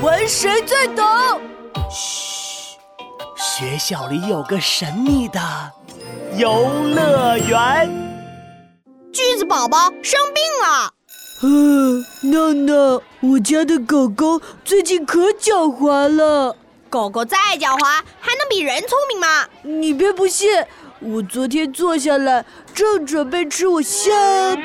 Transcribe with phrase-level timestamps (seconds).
[0.00, 1.04] 问谁最懂？
[1.90, 2.78] 嘘，
[3.36, 5.40] 学校里有个神秘的
[6.36, 7.90] 游乐园。
[9.12, 10.92] 锯子宝宝生病了。
[11.42, 16.54] 嗯，闹闹，我家的狗狗最近可狡猾了。
[16.88, 19.48] 狗狗再狡猾，还能比人聪明吗？
[19.62, 20.64] 你别不信，
[21.00, 22.44] 我昨天坐下来，
[22.74, 24.12] 正准备吃我香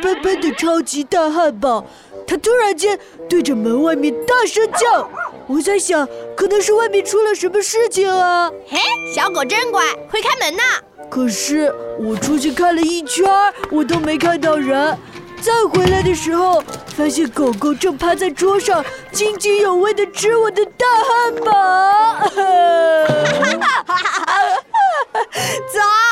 [0.02, 1.86] 喷喷的超级大汉堡，
[2.26, 5.08] 它突然间对着门外面大声叫。
[5.46, 8.50] 我在想，可能是外面出了什么事情啊。
[8.68, 8.80] 嘿，
[9.14, 10.64] 小狗真乖，会开门呢。
[11.10, 13.26] 可是我出去看了一圈，
[13.70, 14.98] 我都没看到人。
[15.40, 16.64] 再回来的时候，
[16.96, 21.52] 发现狗狗正趴在桌上，津津有味地吃我的大汉堡。
[23.86, 24.24] 哈哈
[25.14, 26.03] 走，你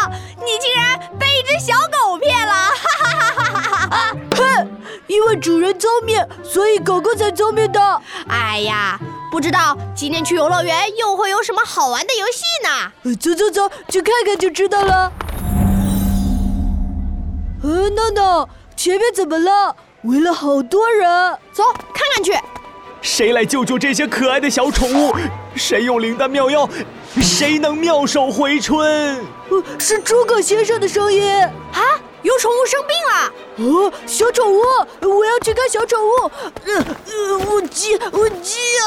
[0.62, 2.54] 竟然被一只小狗骗了！
[2.54, 4.72] 哈哈哈哈哈哼，
[5.08, 8.02] 因为主人聪明，所以狗狗才聪明的。
[8.28, 9.00] 哎呀，
[9.32, 13.16] 不知道今天去游乐园又会有什么好玩的游戏呢？
[13.16, 15.12] 走走走，去看看就知道了。
[17.64, 18.50] 呃，闹闹。
[18.76, 19.76] 前面怎么了？
[20.04, 22.34] 围了好多人，走看看去。
[23.02, 25.16] 谁来救救这些可爱的小宠物？
[25.56, 26.70] 谁用灵丹妙药？
[27.42, 29.20] 谁能妙手回春？
[29.80, 32.00] 是诸葛先生的声音啊！
[32.22, 33.34] 有宠物生病了。
[33.68, 34.62] 哦，小宠物，
[35.02, 36.32] 我要去看小宠物。
[36.66, 38.86] 呃呃，我挤，我挤，啊，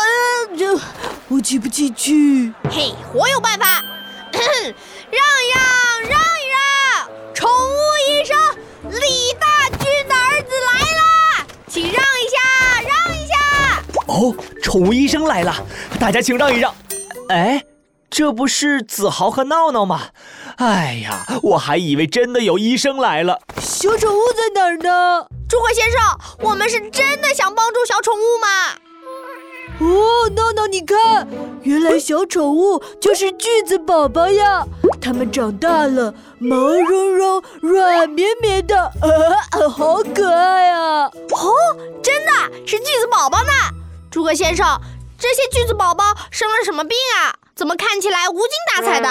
[0.57, 0.81] 这
[1.27, 2.53] 我挤不进去。
[2.71, 3.83] 嘿，我有办法。
[4.31, 7.77] 让一让，让一让，宠物
[8.09, 8.39] 医生
[8.89, 12.39] 李大军的儿子来啦，请让一下，
[12.83, 13.35] 让一下。
[14.07, 14.33] 哦，
[14.63, 15.53] 宠物医生来了，
[15.99, 16.73] 大家请让一让。
[17.31, 17.61] 哎，
[18.17, 20.11] 这不是子豪和闹闹吗？
[20.59, 23.41] 哎呀，我还以为真的有医生来了。
[23.61, 25.27] 小宠物在哪儿呢？
[25.49, 26.01] 诸葛先生，
[26.39, 28.47] 我们是真的想帮助小宠物吗？
[29.81, 31.27] 哦，闹闹，你看，
[31.63, 34.65] 原来小宠物就是锯子宝宝呀！
[35.01, 41.07] 它们长大了，毛茸茸、软绵绵的，啊，好可爱啊！
[41.07, 41.53] 哦，
[42.01, 42.33] 真的
[42.65, 43.51] 是锯子宝宝呢！
[44.09, 44.81] 诸葛先生，
[45.19, 47.35] 这些锯子宝宝生了什么病啊？
[47.57, 49.09] 怎么看起来无精打采的？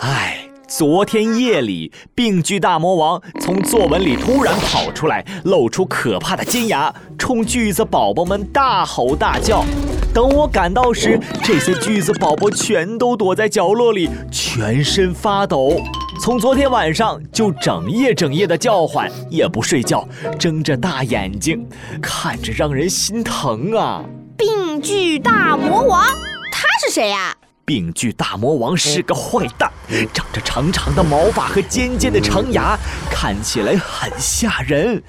[0.00, 9.64] 唉，昨天夜里，病句大魔王从作文里突然跑出来，露出可怕的尖牙，冲锯子宝宝们大吼大叫。
[10.12, 15.80] 等我赶到时，这些锯子宝宝全都躲在角落里，全身发抖。
[16.20, 20.04] 从昨天晚上就整夜整夜的叫唤，也不睡觉，
[20.36, 21.64] 睁着大眼睛，
[22.02, 24.02] 看着让人心疼啊。
[24.36, 26.04] 病句大魔王，
[26.50, 27.36] 他是谁呀？
[27.64, 29.70] 病句大魔王是个坏蛋，
[30.12, 32.78] 长着长长的毛发和尖尖的长牙，
[33.10, 35.02] 看起来很吓人。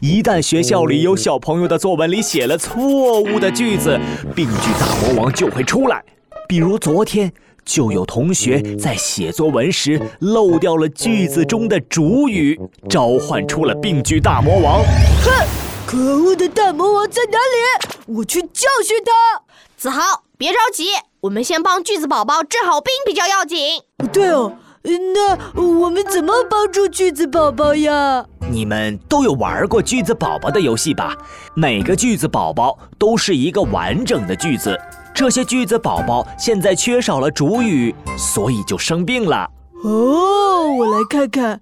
[0.00, 3.98] 一旦学校里有小朋友的作文里写了错误的句子，
[4.34, 6.04] 病句大魔王就会出来。
[6.48, 7.32] 比如昨天
[7.64, 14.84] 就有同学在写作文时漏掉了句子中的主语，召唤出了病句大魔王。
[15.24, 15.46] 哼！
[15.86, 18.14] 可恶的大魔王在哪里？
[18.16, 19.42] 我去教训他！
[19.76, 20.86] 子豪，别着急，
[21.26, 23.82] 我们先帮锯子宝宝治好病比较要紧。
[24.12, 28.24] 对哦，那我们怎么帮助锯子宝宝呀？
[28.48, 31.16] 你们都有玩过锯子宝宝的游戏吧？
[31.54, 34.78] 每个锯子宝宝都是一个完整的句子，
[35.12, 39.50] 这些句子宝宝现在缺少了主语，所以就生病了。
[39.82, 41.60] 哦，我来看看，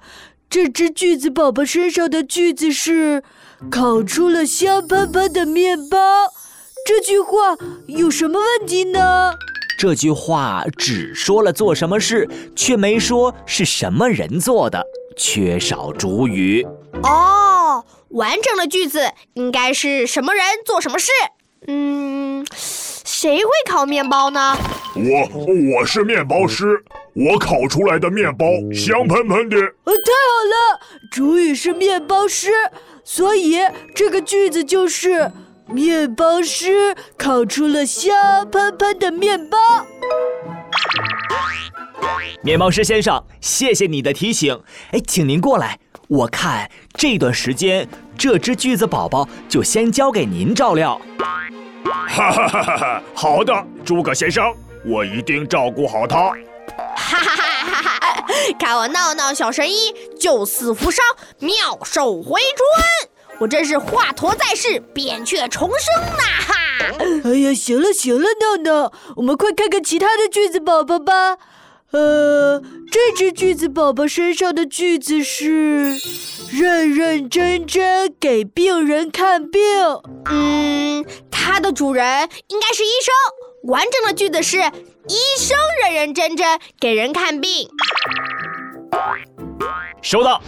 [0.51, 3.23] 这只锯子宝宝身上的句子是。
[3.71, 5.97] 烤出了香喷喷的面包，
[6.85, 9.33] 这句话有什么问题呢？
[9.77, 14.87] 这句话只说了做什么事，却没说是什么人做的，
[15.17, 16.67] 缺少主语。
[17.03, 21.11] 哦，完整的句子应该是什么人做什么事？
[21.67, 24.57] 嗯，谁会烤面包呢？
[24.95, 26.85] 我，我是面包师，
[27.15, 29.57] 我烤出来的面包香喷喷的。
[29.57, 30.81] 呃，太好了，
[31.11, 32.51] 主语是面包师。
[33.03, 33.59] 所以
[33.95, 35.31] 这个句子就是：
[35.67, 38.15] 面包师烤出了香
[38.51, 39.59] 喷喷的面包。
[42.43, 44.63] 面包师先生，谢谢你的提醒。
[44.91, 45.79] 哎，请您过来，
[46.09, 47.89] 我看这段时间
[48.19, 51.01] 这只锯子宝宝就先交给您照料。
[51.85, 53.03] 哈哈哈哈哈！
[53.15, 56.19] 好的，诸葛先生，我一定照顾好它。
[56.97, 58.27] 哈哈哈哈哈！
[58.59, 61.05] 看我闹闹小神医救死扶伤，
[61.39, 66.23] 妙手回春，我真是华佗在世，扁鹊重生呐！
[66.47, 66.55] 哈！
[67.25, 71.37] 哎呀，行了行了，闹闹，我们快看看其他的句子宝宝吧。
[71.91, 72.61] 呃，
[72.91, 75.97] 这只句子宝宝身上的句子是
[76.51, 79.63] 认认真真给病人看病。
[80.27, 83.15] 嗯，它的主人应该是医生。
[83.71, 87.69] 完整的句子是：医生认认真真给人看病。
[90.03, 90.43] 收到，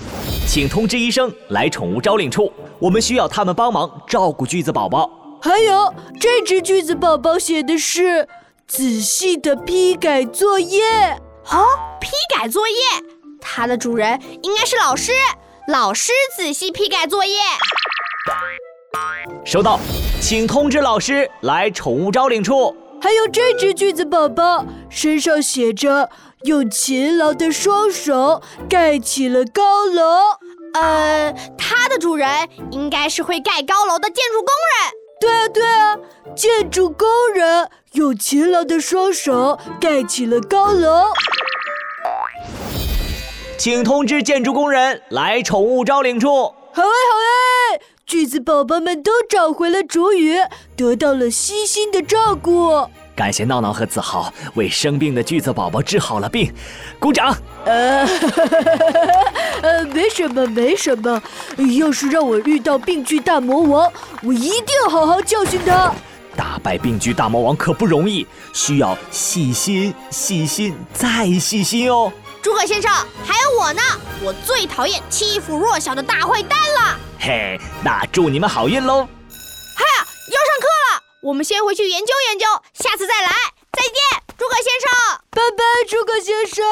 [0.47, 5.11] 请通知医生来宠物招领处，我们需要他们帮忙照顾锯子宝宝。
[5.43, 8.27] 还有这只锯子宝宝写的是
[8.67, 10.81] 仔细的批改作业。
[11.51, 11.67] 哦，
[12.01, 12.75] 批改作业，
[13.41, 15.13] 它的主人应该是老师。
[15.69, 17.37] 老师仔细批改作业。
[19.45, 19.79] 收到，
[20.21, 22.75] 请通知老师来宠物招领处。
[23.03, 26.09] 还有这只锯子宝宝身上写着
[26.45, 30.03] 用勤劳的双手盖起了高楼。
[30.75, 32.29] 呃，它的主人
[32.71, 34.93] 应该是会盖高楼的建筑工人。
[35.19, 35.99] 对啊，对啊，
[36.37, 41.05] 建筑工人用勤劳的双手盖起了高楼。
[43.57, 46.29] 请通知建筑工人来宠物招领处。
[46.29, 50.37] 好哎，好哎，锯子宝宝们都找回了主语，
[50.77, 52.91] 得到了悉心的照顾。
[53.17, 56.53] 感谢闹闹和子豪为生病的锯子宝宝治好了病，
[57.01, 57.35] 鼓掌。
[57.65, 58.07] 呃，
[59.63, 61.21] 呃，没什么，没什么。
[61.79, 63.91] 要是让我遇到病句大魔王，
[64.23, 65.91] 我一定好好教训他。
[66.37, 72.13] 打败病句大魔王可不容易，需要细心、细心再细心哦。
[72.43, 72.93] 诸葛先生，
[73.25, 73.81] 还有我呢！
[74.23, 76.99] 我最讨厌欺负弱小的大坏蛋了。
[77.19, 79.09] 嘿，那祝你们好运喽！
[81.27, 83.33] 我们先回去研究研究，下次再来。
[83.73, 84.89] 再见，诸葛先生。
[85.33, 86.65] 拜拜，诸葛先生。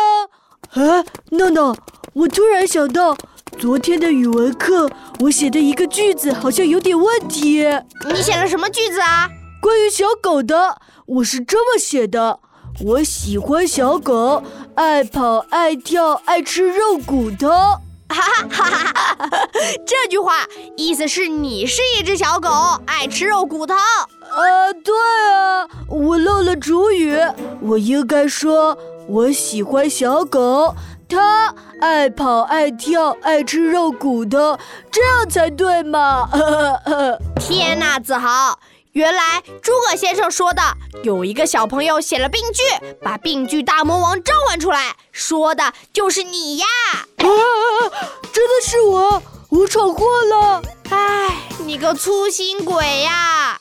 [0.74, 1.76] 啊，闹闹，
[2.12, 3.16] 我突然想到，
[3.58, 7.64] 昨天的语文课我写的一个句子好像有点问题。
[8.06, 9.28] 你写了什么句子啊？
[9.60, 12.38] 关于小狗的，我是这么写的。
[12.84, 14.44] 我喜欢小狗，
[14.76, 17.48] 爱跑爱跳，爱吃肉骨头。
[18.06, 19.48] 哈哈哈哈哈！
[19.84, 20.46] 这句话
[20.76, 22.48] 意思是你是一只小狗，
[22.86, 23.74] 爱吃肉骨头。
[24.36, 24.94] 呃，对
[25.30, 27.16] 啊，我漏了主语，
[27.60, 28.76] 我应该说
[29.06, 30.74] 我喜欢小狗，
[31.08, 34.58] 它爱跑爱跳，爱吃肉骨头，
[34.90, 36.28] 这样才对嘛。
[37.38, 38.58] 天哪，子豪！
[38.92, 40.62] 原来诸葛先生说的
[41.02, 42.62] 有一个小朋友写了病句，
[43.02, 46.66] 把病句大魔王召唤出来，说的就是你呀！
[47.18, 47.26] 啊，
[48.32, 50.62] 真的是我，我闯祸了！
[50.90, 51.28] 哎，
[51.64, 53.58] 你个粗心鬼呀！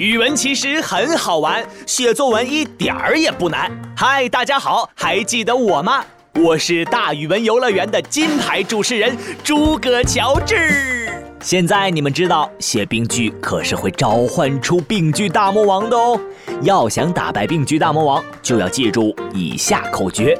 [0.00, 3.70] 语文其实很好玩，写作文一点儿也不难。
[3.94, 6.02] 嗨，大家好，还记得我吗？
[6.36, 9.14] 我是大语文游乐园的金牌主持人
[9.44, 11.12] 诸葛乔治。
[11.42, 16.18] 现在你们知道写病句可是会召唤出病句大魔王的哦。
[16.62, 20.34] 要想打败病句大魔王，就要记住以下口诀：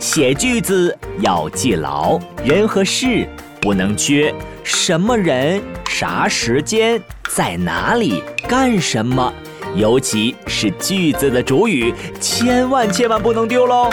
[0.00, 3.28] 写句子要记牢，人和事
[3.60, 4.34] 不能缺，
[4.64, 9.32] 什么人、啥时间、在哪里、干什么，
[9.74, 13.90] 尤其是句子的主语，千万千万不能丢喽。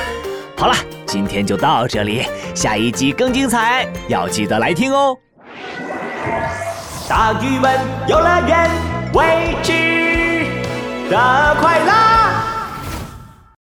[0.58, 0.76] 好了，
[1.08, 2.24] 今天就到这里，
[2.54, 5.18] 下一集更精彩，要记得来听哦。
[7.10, 8.70] 大语文游乐园，
[9.14, 10.46] 未知
[11.10, 12.11] 的快乐。